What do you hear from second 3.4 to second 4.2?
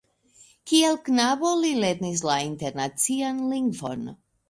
lingvon.